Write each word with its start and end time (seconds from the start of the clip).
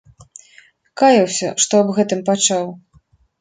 Каяўся, 1.01 1.49
што 1.65 1.73
аб 1.83 1.93
гэтым 1.99 2.25
пачаў. 2.31 2.65